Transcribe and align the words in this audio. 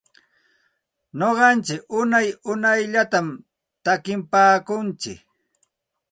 Nuqantsik 1.17 1.81
unay 1.99 2.27
unayllatam 2.51 3.27
takinpaakuntsik. 3.83 5.19